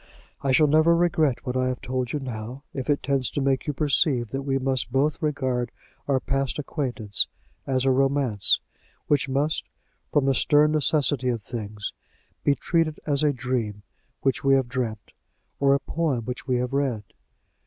[0.41, 3.67] I shall never regret what I have told you now, if it tends to make
[3.67, 5.69] you perceive that we must both regard
[6.07, 7.27] our past acquaintance
[7.67, 8.59] as a romance,
[9.05, 9.69] which must,
[10.11, 11.93] from the stern necessity of things,
[12.43, 13.83] be treated as a dream
[14.21, 15.13] which we have dreamt,
[15.59, 17.03] or a poem which we have read."